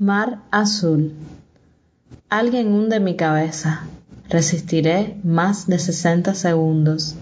[0.00, 1.12] Mar azul.
[2.28, 3.84] Alguien hunde mi cabeza.
[4.28, 7.14] Resistiré más de sesenta segundos,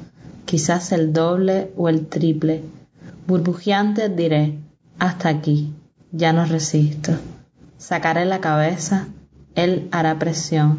[0.47, 2.63] quizás el doble o el triple.
[3.27, 4.59] Burbujeante diré,
[4.99, 5.75] hasta aquí,
[6.13, 7.13] ya no resisto.
[7.77, 9.07] Sacaré la cabeza,
[9.55, 10.79] él hará presión.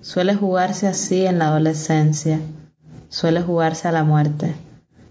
[0.00, 2.40] Suele jugarse así en la adolescencia,
[3.10, 4.54] suele jugarse a la muerte,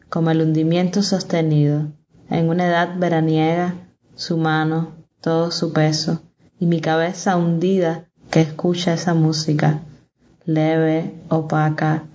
[0.10, 1.92] como el hundimiento sostenido,
[2.32, 3.76] en una edad veraniega,
[4.16, 4.98] su mano,
[5.28, 6.22] todo su peso,
[6.58, 9.82] y mi cabeza hundida que escucha esa música,
[10.46, 12.06] leve, opaca,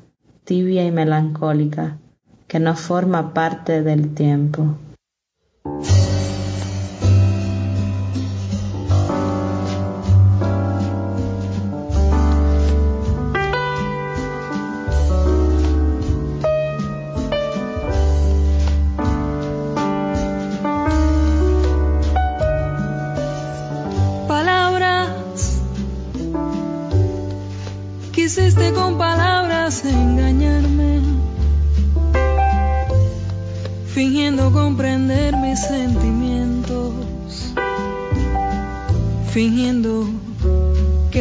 [0.45, 1.99] tibia y melancólica,
[2.49, 4.79] que no forma parte del tiempo.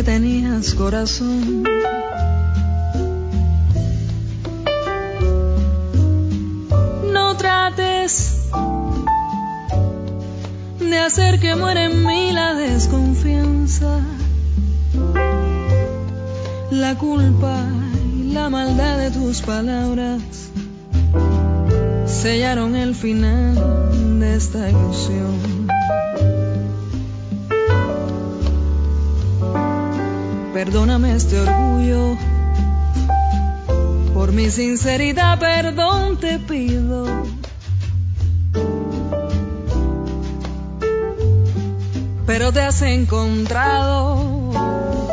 [0.02, 1.64] Que tenías corazón.
[7.14, 8.50] No trates
[10.80, 14.00] de hacer que muera en mí la desconfianza,
[16.72, 17.58] la culpa
[18.16, 20.22] y la maldad de tus palabras
[22.08, 25.51] sellaron el final de esta ilusión.
[30.54, 32.18] Perdóname este orgullo,
[34.14, 37.06] por mi sinceridad perdón te pido.
[42.28, 44.52] Pero te has encontrado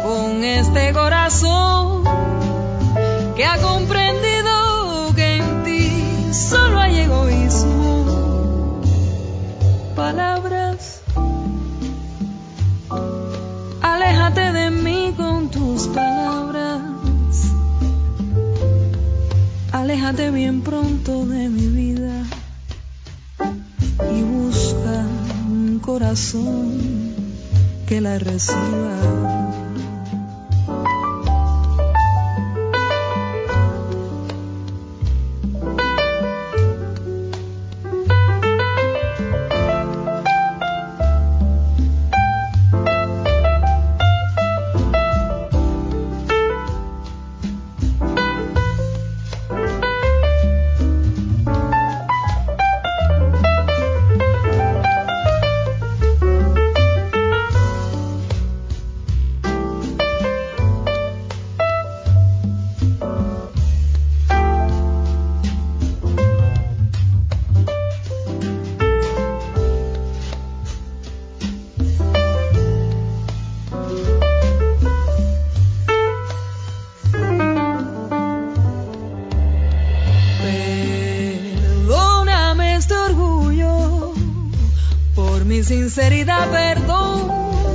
[0.02, 2.02] con este corazón
[3.36, 3.58] que ha
[20.08, 22.24] Aléjate bien pronto de mi vida
[24.10, 25.04] y busca
[25.50, 26.80] un corazón
[27.86, 29.47] que la reciba.
[85.98, 87.28] sinceridad, perdón,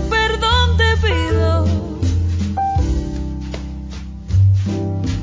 [0.09, 1.66] perdón te pido.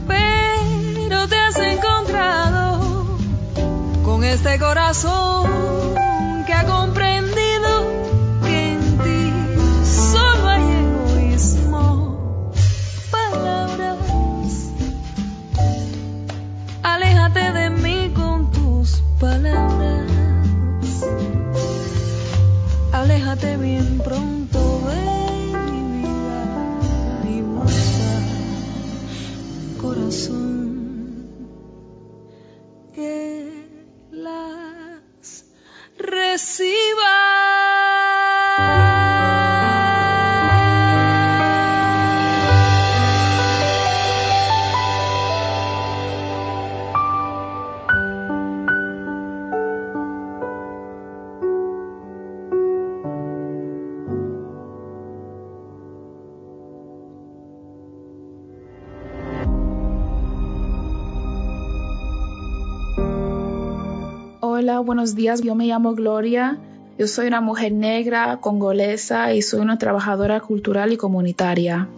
[0.07, 3.17] Pero te has encontrado
[4.05, 5.49] con este corazón
[6.47, 7.71] que ha comprendido
[8.45, 9.33] que en ti
[9.83, 12.53] solo hay egoísmo.
[13.11, 13.97] Palabras,
[16.83, 20.11] aléjate de mí con tus palabras
[23.01, 26.41] aléjate bien pronto, ven mi vida,
[27.25, 28.13] mi moza,
[29.81, 31.27] corazón,
[32.95, 33.67] que
[34.13, 35.45] las
[35.97, 37.20] reciba.
[64.61, 65.41] Buenos días.
[65.41, 66.59] Yo me llamo Gloria.
[66.99, 71.89] Yo soy una mujer negra, congolesa y soy una trabajadora cultural y comunitaria.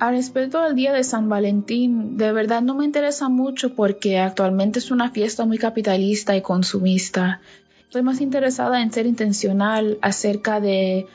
[0.00, 4.80] Al respecto del Día de San Valentín, de verdad no me interesa mucho porque actualmente
[4.80, 7.40] es una fiesta muy capitalista y consumista.
[7.82, 11.06] Estoy más interesada en ser intencional acerca de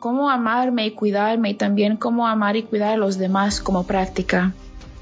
[0.00, 4.54] cómo amarme y cuidarme y también cómo amar y cuidar a los demás como práctica.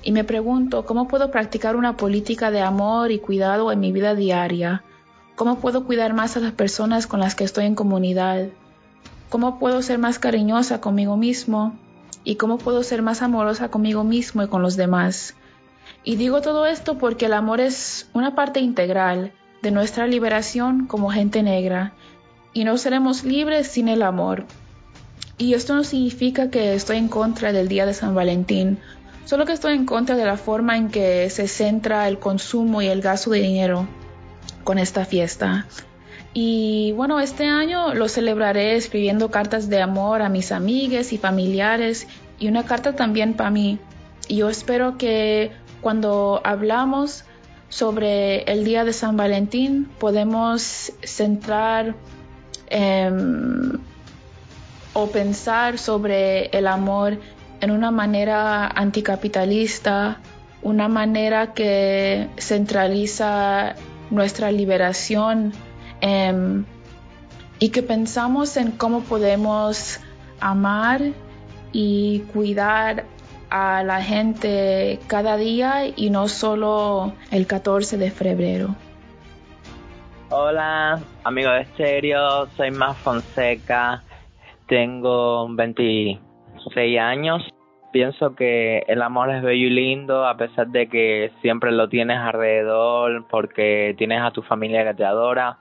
[0.02, 4.14] Y me pregunto, ¿cómo puedo practicar una política de amor y cuidado en mi vida
[4.14, 4.82] diaria?
[5.40, 8.48] ¿Cómo puedo cuidar más a las personas con las que estoy en comunidad?
[9.30, 11.78] ¿Cómo puedo ser más cariñosa conmigo mismo?
[12.24, 15.34] ¿Y cómo puedo ser más amorosa conmigo mismo y con los demás?
[16.04, 19.32] Y digo todo esto porque el amor es una parte integral
[19.62, 21.94] de nuestra liberación como gente negra
[22.52, 24.44] y no seremos libres sin el amor.
[25.38, 28.78] Y esto no significa que estoy en contra del Día de San Valentín,
[29.24, 32.88] solo que estoy en contra de la forma en que se centra el consumo y
[32.88, 33.88] el gasto de dinero
[34.64, 35.66] con esta fiesta.
[36.32, 42.06] Y bueno, este año lo celebraré escribiendo cartas de amor a mis amigas y familiares
[42.38, 43.78] y una carta también para mí.
[44.28, 47.24] Y yo espero que cuando hablamos
[47.68, 51.94] sobre el día de San Valentín podemos centrar
[52.68, 53.78] em,
[54.92, 57.18] o pensar sobre el amor
[57.60, 60.18] en una manera anticapitalista,
[60.62, 63.74] una manera que centraliza
[64.10, 65.52] nuestra liberación
[66.00, 66.64] em,
[67.58, 70.00] y que pensamos en cómo podemos
[70.40, 71.00] amar
[71.72, 73.04] y cuidar
[73.50, 78.74] a la gente cada día y no solo el 14 de febrero.
[80.30, 84.02] Hola, amigo de Estéreo, soy Más Fonseca,
[84.68, 87.42] tengo 26 años.
[87.92, 92.18] Pienso que el amor es bello y lindo a pesar de que siempre lo tienes
[92.18, 95.58] alrededor porque tienes a tu familia que te adora,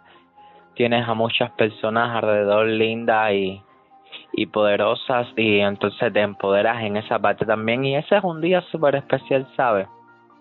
[0.76, 3.64] tienes a muchas personas alrededor lindas y
[4.34, 8.62] y poderosas y entonces te empoderas en esa parte también y ese es un día
[8.72, 9.88] súper especial, ¿sabes?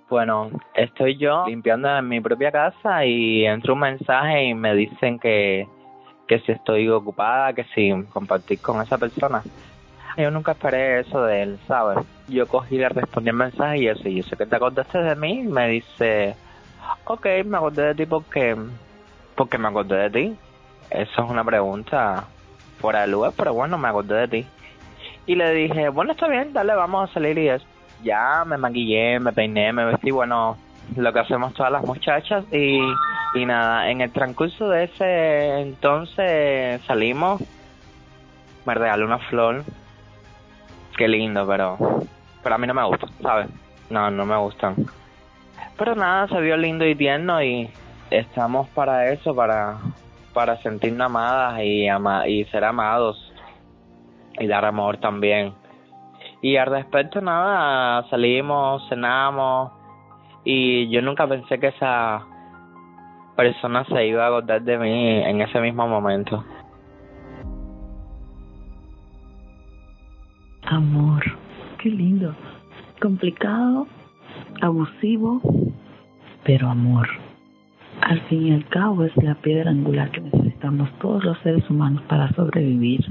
[0.08, 5.19] Bueno, estoy yo limpiando en mi propia casa y entro un mensaje y me dicen
[5.19, 5.67] que,
[6.26, 9.44] que si estoy ocupada, que si compartir con esa persona.
[10.19, 12.05] Yo nunca esperé eso de él, ¿sabes?
[12.26, 14.99] Yo cogí y le respondí el mensaje y eso, y yo sé que te acordaste
[14.99, 16.35] de mí, me dice,
[17.05, 18.56] ok, me acordé de ti porque,
[19.37, 20.37] porque me acordé de ti.
[20.91, 22.25] Eso es una pregunta
[22.81, 24.47] fuera de lugar, pero bueno, me acordé de ti.
[25.26, 27.65] Y le dije, bueno, está bien, dale, vamos a salir y eso.
[28.03, 30.59] Ya me maquillé, me peiné, me vestí, bueno,
[30.97, 32.81] lo que hacemos todas las muchachas y,
[33.35, 37.41] y nada, en el transcurso de ese entonces salimos,
[38.67, 39.65] me regaló una flor,
[40.98, 41.78] qué lindo, pero,
[42.42, 43.48] pero a mí no me gusta, ¿sabes?
[43.88, 44.76] No, no me gustan.
[45.78, 47.70] Pero nada, se vio lindo y tierno y
[48.10, 49.78] estamos para eso, para
[50.38, 53.16] para sentirnos amadas y, ama y ser amados
[54.38, 55.52] y dar amor también.
[56.40, 59.72] Y al respecto, nada, salimos, cenamos
[60.44, 62.24] y yo nunca pensé que esa
[63.36, 66.44] persona se iba a acordar de mí en ese mismo momento.
[70.70, 71.25] Amor,
[71.79, 72.35] qué lindo.
[73.00, 73.87] Complicado,
[74.61, 75.41] abusivo,
[76.44, 77.09] pero amor
[78.03, 82.03] al fin y al cabo es la piedra angular que necesitamos todos los seres humanos
[82.09, 83.05] para sobrevivir.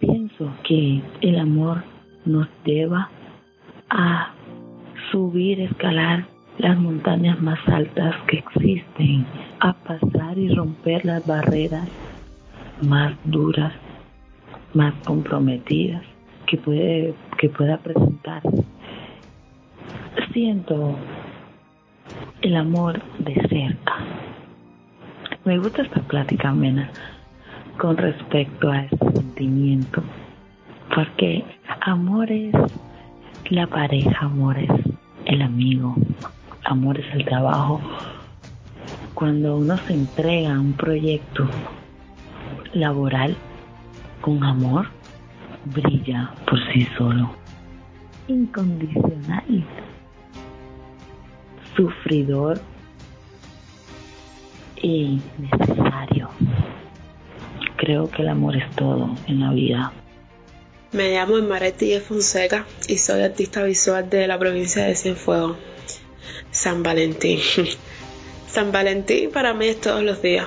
[0.00, 1.82] Pienso que el amor
[2.24, 3.08] nos lleva
[3.90, 4.30] a
[5.10, 6.26] subir, escalar
[6.58, 9.26] las montañas más altas que existen,
[9.60, 11.88] a pasar y romper las barreras
[12.82, 13.72] más duras,
[14.72, 16.13] más comprometidas
[16.46, 18.42] que puede que pueda presentar.
[20.32, 20.96] Siento
[22.42, 23.94] el amor de cerca.
[25.44, 26.90] Me gusta esta plática amena
[27.78, 30.02] con respecto a este sentimiento,
[30.94, 31.44] porque
[31.80, 32.54] amor es
[33.50, 34.70] la pareja, amor es
[35.26, 35.94] el amigo,
[36.64, 37.80] amor es el trabajo.
[39.14, 41.46] Cuando uno se entrega a un proyecto
[42.72, 43.36] laboral
[44.20, 44.86] con amor,
[45.66, 47.30] brilla por sí solo,
[48.28, 49.64] incondicional
[51.76, 52.60] sufridor
[54.80, 56.30] y necesario.
[57.76, 59.92] Creo que el amor es todo en la vida.
[60.92, 65.56] Me llamo Maretti Fonseca y soy artista visual de la provincia de Cienfuegos,
[66.50, 67.40] San Valentín.
[68.46, 70.46] San Valentín para mí es todos los días.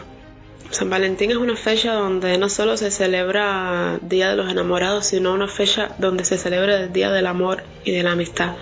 [0.71, 5.33] San Valentín es una fecha donde no solo se celebra Día de los Enamorados, sino
[5.33, 8.55] una fecha donde se celebra el Día del Amor y de la Amistad.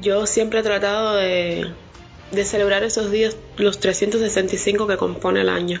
[0.00, 1.74] Yo siempre he tratado de
[2.44, 5.80] celebrar esos días los 365 que compone el año.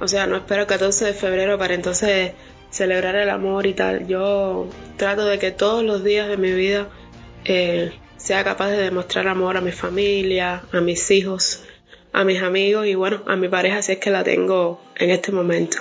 [0.00, 2.32] O sea, no espero el 14 de febrero para entonces
[2.70, 4.06] celebrar el amor y tal.
[4.06, 6.88] Yo trato de que todos los días de mi vida
[7.44, 11.62] eh, sea capaz de demostrar amor a mi familia, a mis hijos,
[12.12, 15.32] a mis amigos y bueno, a mi pareja si es que la tengo en este
[15.32, 15.78] momento.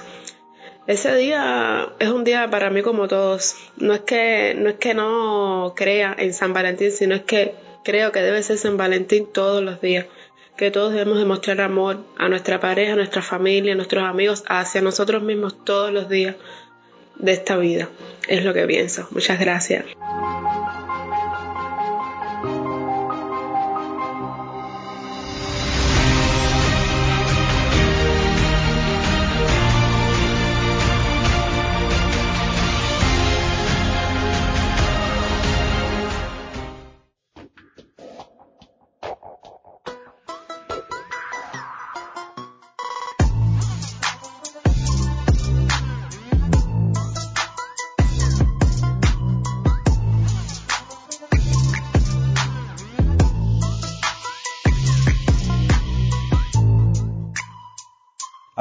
[0.87, 3.55] Ese día es un día para mí como todos.
[3.77, 8.11] No es que no es que no crea en San Valentín, sino es que creo
[8.11, 10.07] que debe ser San Valentín todos los días.
[10.57, 14.81] Que todos debemos demostrar amor a nuestra pareja, a nuestra familia, a nuestros amigos, hacia
[14.81, 16.35] nosotros mismos todos los días
[17.15, 17.87] de esta vida.
[18.27, 19.07] Es lo que pienso.
[19.11, 19.85] Muchas gracias.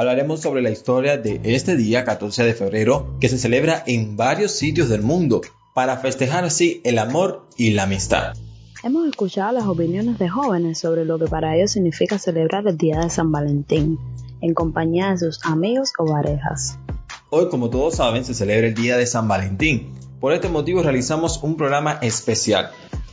[0.01, 4.51] Hablaremos sobre la historia de este día 14 de febrero que se celebra en varios
[4.51, 5.41] sitios del mundo
[5.75, 8.33] para festejar así el amor y la amistad.
[8.83, 13.01] Hemos escuchado las opiniones de jóvenes sobre lo que para ellos significa celebrar el Día
[13.01, 13.99] de San Valentín,
[14.41, 16.79] en compañía de sus amigos o parejas.
[17.29, 19.93] Hoy, como todos saben, se celebra el Día de San Valentín.
[20.19, 22.71] Por este motivo realizamos un programa especial.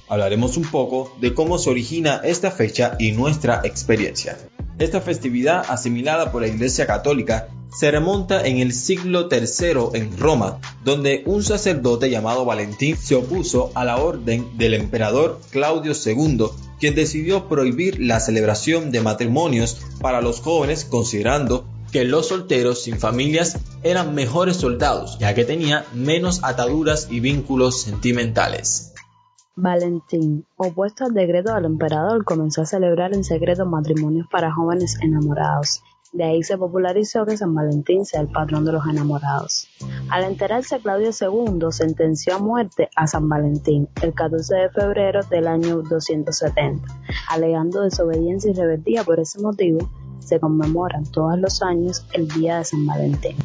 [0.09, 4.39] Hablaremos un poco de cómo se origina esta fecha y nuestra experiencia.
[4.79, 10.61] Esta festividad, asimilada por la Iglesia Católica, se remonta en el siglo III en Roma,
[10.85, 16.47] donde un sacerdote llamado Valentín se opuso a la orden del emperador Claudio II,
[16.79, 22.99] quien decidió prohibir la celebración de matrimonios para los jóvenes considerando que los solteros sin
[22.99, 28.93] familias eran mejores soldados, ya que tenía menos ataduras y vínculos sentimentales.
[29.61, 35.83] Valentín, opuesto al decreto del emperador, comenzó a celebrar en secreto matrimonios para jóvenes enamorados.
[36.13, 39.67] De ahí se popularizó que San Valentín sea el patrón de los enamorados.
[40.11, 45.49] Al enterarse, Claudio II sentenció a muerte a San Valentín el 14 de febrero del
[45.49, 46.87] año 270.
[47.29, 52.65] Alegando desobediencia y rebeldía por ese motivo, se conmemoran todos los años el Día de
[52.65, 53.37] San Valentín.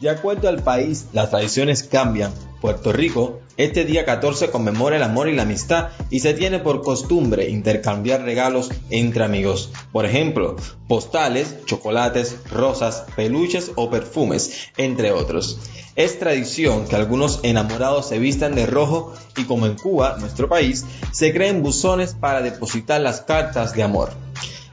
[0.00, 2.30] De acuerdo al país, las tradiciones cambian.
[2.60, 6.82] Puerto Rico, este día 14 conmemora el amor y la amistad y se tiene por
[6.82, 9.72] costumbre intercambiar regalos entre amigos.
[9.92, 15.60] Por ejemplo, postales, chocolates, rosas, peluches o perfumes, entre otros.
[15.96, 20.84] Es tradición que algunos enamorados se vistan de rojo y como en Cuba, nuestro país,
[21.12, 24.25] se creen buzones para depositar las cartas de amor.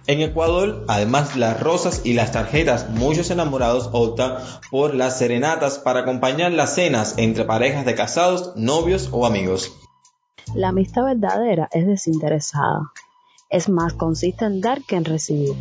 [0.06, 4.36] En Ecuador, además de las rosas y las tarjetas, muchos enamorados optan
[4.70, 9.72] por las serenatas para acompañar las cenas entre parejas de casados, novios o amigos.
[10.54, 12.92] La amistad verdadera es desinteresada.
[13.50, 15.54] Es más, consiste en dar que en recibir.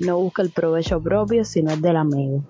[0.00, 2.44] No busca el provecho propio, sino el del amigo.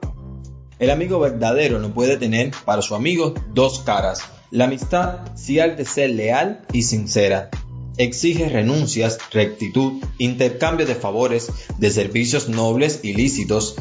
[0.79, 4.21] El amigo verdadero no puede tener para su amigo dos caras.
[4.53, 7.51] La amistad sí ha de ser leal y sincera,
[7.99, 13.77] exige renuncias, rectitud, intercambio de favores, de servicios nobles y lícitos.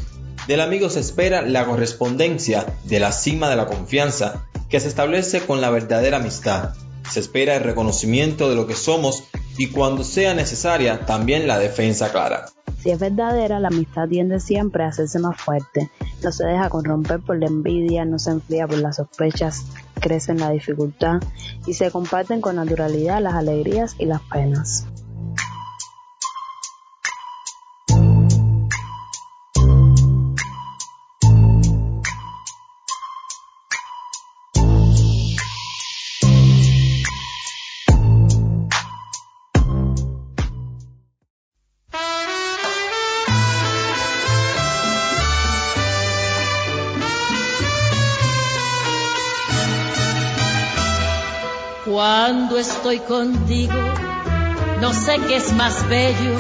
[0.48, 5.42] Del amigo se espera la correspondencia de la cima de la confianza que se establece
[5.42, 6.74] con la verdadera amistad.
[7.10, 9.24] Se espera el reconocimiento de lo que somos
[9.58, 12.46] y cuando sea necesaria también la defensa clara.
[12.86, 15.90] Si es verdadera, la amistad tiende siempre a hacerse más fuerte.
[16.24, 19.66] No se deja corromper por la envidia, no se enfría por las sospechas,
[20.00, 21.20] crece en la dificultad
[21.66, 24.86] y se comparten con naturalidad las alegrías y las penas.
[51.96, 53.80] Cuando estoy contigo,
[54.82, 56.36] no sé qué es más bello,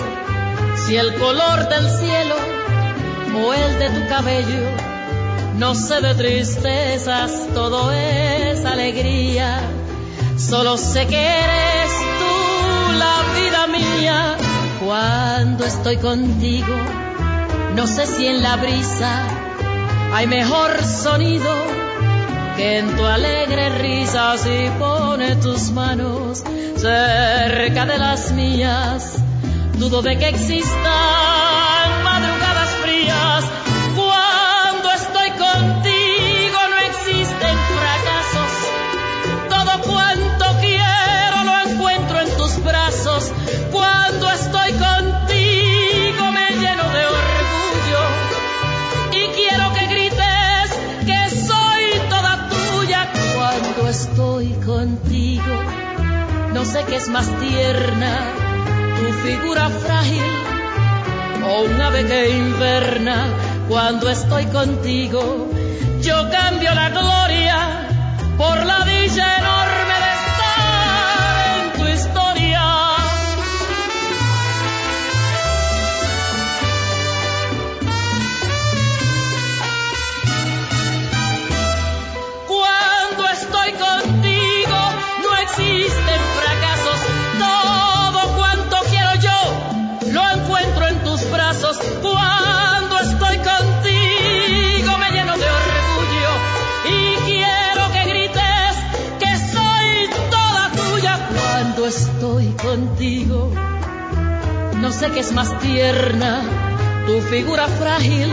[0.75, 2.35] si el color del cielo
[3.41, 4.67] o el de tu cabello.
[5.57, 9.61] No sé de tristezas, todo es alegría.
[10.37, 14.35] Solo sé que eres tú la vida mía.
[14.85, 16.75] Cuando estoy contigo,
[17.77, 19.23] no sé si en la brisa
[20.11, 21.84] hay mejor sonido
[22.55, 26.43] que en tu alegre risa si pone tus manos
[26.77, 29.17] cerca de las mías,
[29.77, 33.64] dudo de que existan madrugadas frías.
[56.75, 58.13] Sé qué es más tierna,
[58.97, 60.33] tu figura frágil
[61.47, 63.27] o un ave que inverna.
[63.69, 65.47] Cuando estoy contigo,
[66.01, 67.57] yo cambio la gloria
[68.37, 69.64] por la dicha enorme
[105.13, 106.41] qué es más tierna,
[107.05, 108.29] tu figura frágil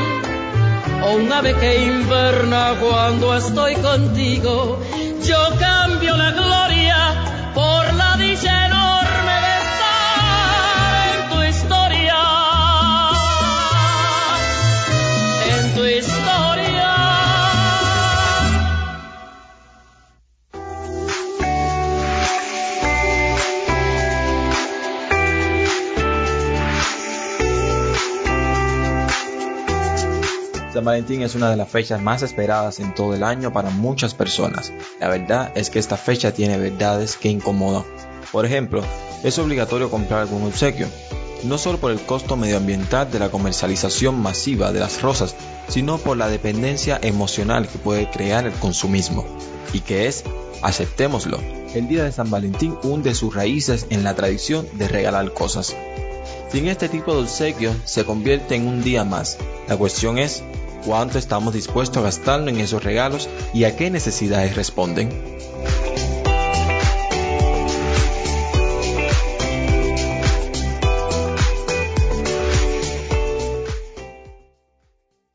[1.05, 4.81] o un ave que inverna cuando estoy contigo.
[5.25, 6.97] Yo cambio la gloria
[7.55, 8.67] por la dicha
[30.73, 34.15] San Valentín es una de las fechas más esperadas en todo el año para muchas
[34.15, 34.73] personas.
[35.01, 37.85] La verdad es que esta fecha tiene verdades que incomodan.
[38.31, 38.83] Por ejemplo,
[39.23, 40.87] es obligatorio comprar algún obsequio,
[41.45, 45.35] no solo por el costo medioambiental de la comercialización masiva de las rosas,
[45.69, 49.27] sino por la dependencia emocional que puede crear el consumismo.
[49.75, 50.25] Y que es,
[50.63, 51.39] aceptémoslo,
[51.75, 55.77] el día de San Valentín hunde sus raíces en la tradición de regalar cosas.
[56.51, 59.37] Sin este tipo de obsequio se convierte en un día más.
[59.69, 60.43] La cuestión es,
[60.85, 65.09] cuánto estamos dispuestos a gastarnos en esos regalos y a qué necesidades responden.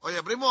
[0.02, 0.48] Oye, primo,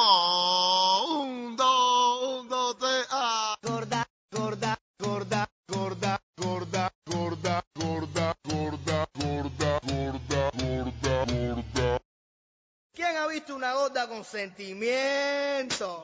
[14.30, 16.00] sentimientos.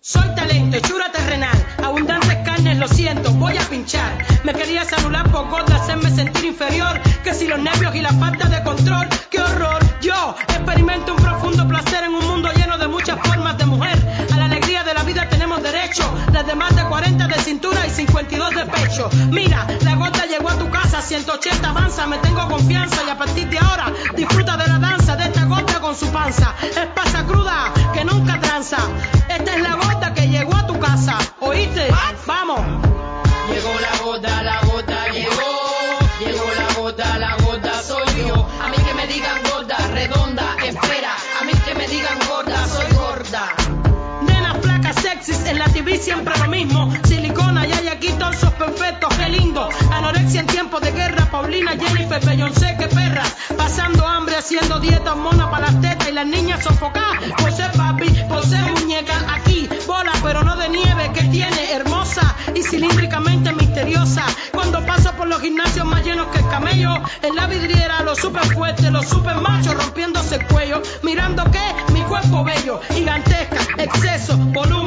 [0.00, 1.01] Soy talento, churro.
[45.46, 46.92] En la TV siempre lo mismo.
[47.04, 49.68] Silicona y hay aquí torsos perfectos, qué lindo.
[49.92, 53.22] Anorexia en tiempos de guerra, Paulina, Jennifer, Beyoncé, qué perra.
[53.56, 57.22] Pasando hambre, haciendo dieta, mona para las tetas y las niñas sofocadas.
[57.38, 62.36] Por ser papi, por ser muñeca, aquí, bola pero no de nieve, que tiene hermosa
[62.54, 64.24] y cilíndricamente misteriosa.
[64.52, 68.44] Cuando paso por los gimnasios más llenos que el camello, en la vidriera los super
[68.46, 74.81] fuertes, los super machos rompiéndose el cuello, mirando que mi cuerpo bello, gigantesca, exceso, volumen,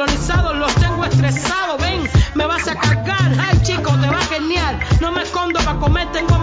[0.00, 4.80] colonizados los tengo estresados, ven, me vas a cargar, ay chico, te va a genial,
[4.98, 6.39] no me escondo para comer, tengo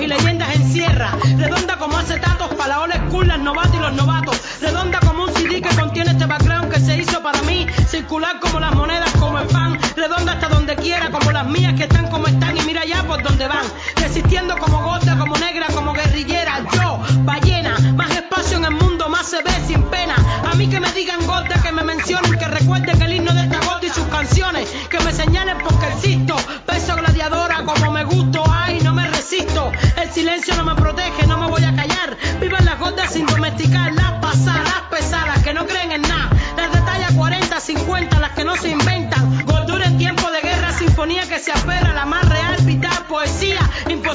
[0.00, 1.16] y leyendas encierra.
[1.36, 4.40] Redonda como acetatos para la old school, las novatas y los novatos.
[4.60, 7.66] Redonda como un CD que contiene este background que se hizo para mí.
[7.86, 9.78] Circular como las monedas, como el pan.
[9.96, 13.22] Redonda hasta donde quiera, como las mías que están como están y mira ya por
[13.22, 13.64] donde van.
[13.96, 14.56] Resistiendo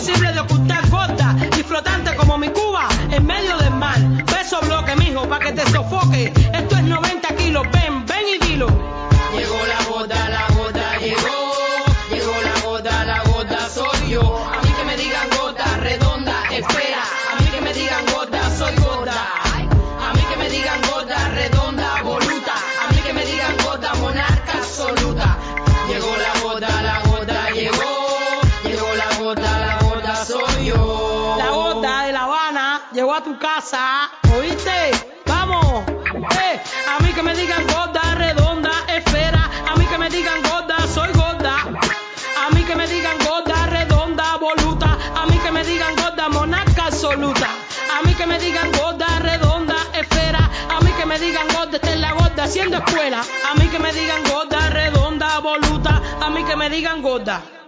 [0.04, 0.63] imposible de ocultar,
[34.38, 34.92] ¿oíste?
[35.26, 40.44] Vamos, eh, a mí que me digan gorda, redonda, esfera, a mí que me digan
[40.44, 45.64] gorda, soy gorda, a mí que me digan gorda, redonda, voluta, a mí que me
[45.64, 47.50] digan gorda, monarca absoluta,
[47.98, 51.94] a mí que me digan gorda, redonda, esfera, a mí que me digan gorda, esta
[51.94, 56.44] es la gorda haciendo escuela, a mí que me digan gorda, redonda, voluta, a mí
[56.44, 57.63] que me digan gorda.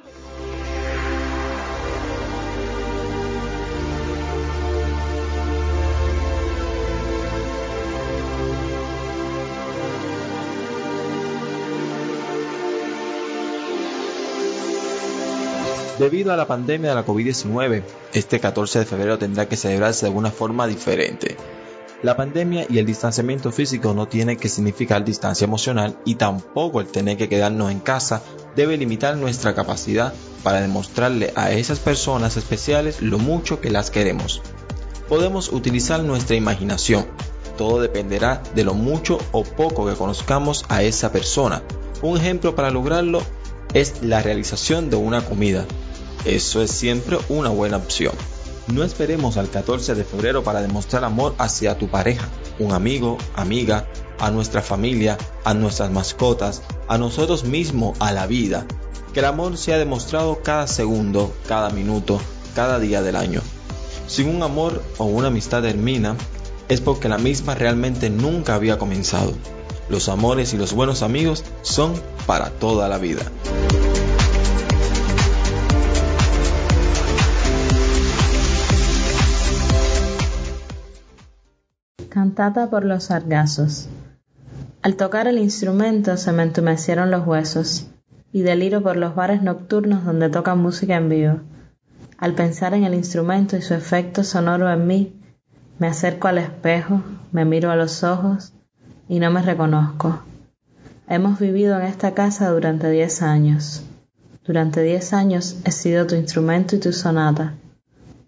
[15.99, 17.83] Debido a la pandemia de la COVID-19,
[18.13, 21.37] este 14 de febrero tendrá que celebrarse de una forma diferente.
[22.03, 26.87] La pandemia y el distanciamiento físico no tiene que significar distancia emocional y tampoco el
[26.87, 28.21] tener que quedarnos en casa
[28.55, 34.41] debe limitar nuestra capacidad para demostrarle a esas personas especiales lo mucho que las queremos.
[35.07, 37.05] Podemos utilizar nuestra imaginación,
[37.57, 41.63] todo dependerá de lo mucho o poco que conozcamos a esa persona.
[42.01, 43.21] Un ejemplo para lograrlo
[43.75, 45.65] es la realización de una comida.
[46.23, 48.13] Eso es siempre una buena opción.
[48.67, 53.85] No esperemos al 14 de febrero para demostrar amor hacia tu pareja, un amigo, amiga,
[54.17, 58.65] a nuestra familia, a nuestras mascotas, a nosotros mismos, a la vida.
[59.13, 62.21] Que el amor sea demostrado cada segundo, cada minuto,
[62.55, 63.41] cada día del año.
[64.07, 66.15] Si un amor o una amistad termina,
[66.69, 69.33] es porque la misma realmente nunca había comenzado.
[69.89, 71.93] Los amores y los buenos amigos son
[72.25, 73.21] para toda la vida.
[82.15, 83.89] Cantata por los sargazos.
[84.81, 87.89] Al tocar el instrumento se me entumecieron los huesos
[88.31, 91.41] y deliro por los bares nocturnos donde tocan música en vivo.
[92.17, 95.21] Al pensar en el instrumento y su efecto sonoro en mí,
[95.77, 98.53] me acerco al espejo, me miro a los ojos
[99.09, 100.23] y no me reconozco.
[101.09, 103.83] Hemos vivido en esta casa durante diez años.
[104.45, 107.55] Durante diez años he sido tu instrumento y tu sonata.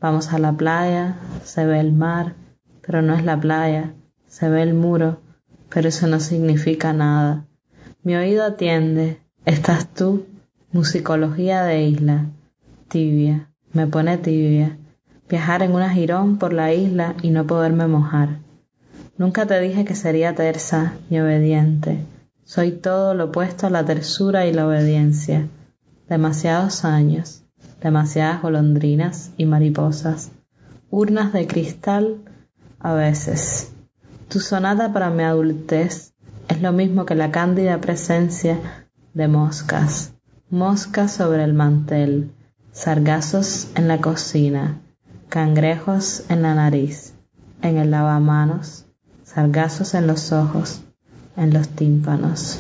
[0.02, 2.34] Vamos a la playa, se ve el mar,
[2.88, 3.94] pero no es la playa,
[4.28, 5.20] se ve el muro,
[5.70, 7.46] pero eso no significa nada.
[8.02, 10.26] Mi oído atiende, estás tú,
[10.72, 12.28] musicología de isla,
[12.88, 14.78] tibia, me pone tibia,
[15.30, 18.40] viajar en una jirón por la isla y no poderme mojar.
[19.18, 22.06] Nunca te dije que sería tersa y obediente.
[22.46, 25.50] Soy todo lo opuesto a la tersura y la obediencia.
[26.08, 27.44] Demasiados años,
[27.82, 30.32] demasiadas golondrinas y mariposas,
[30.90, 32.20] urnas de cristal
[32.80, 33.72] a veces.
[34.30, 36.14] Tu sonata para mi adultez
[36.48, 38.60] es lo mismo que la cándida presencia
[39.14, 40.14] de moscas,
[40.50, 42.32] moscas sobre el mantel,
[42.72, 44.82] sargazos en la cocina,
[45.30, 47.14] cangrejos en la nariz,
[47.62, 48.86] en el lavamanos,
[49.24, 50.82] sargazos en los ojos,
[51.36, 52.60] en los tímpanos.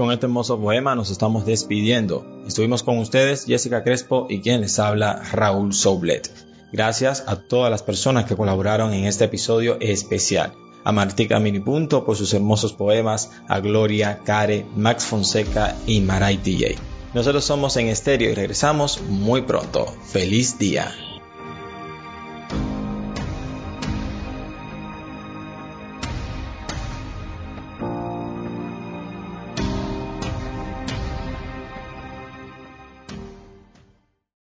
[0.00, 2.24] Con este hermoso poema nos estamos despidiendo.
[2.46, 6.32] Estuvimos con ustedes Jessica Crespo y quien les habla Raúl Soublet.
[6.72, 10.54] Gracias a todas las personas que colaboraron en este episodio especial.
[10.84, 16.78] A Martica Minipunto por sus hermosos poemas, a Gloria, Care, Max Fonseca y Maray DJ.
[17.12, 19.84] Nosotros somos en estéreo y regresamos muy pronto.
[20.06, 21.09] ¡Feliz día!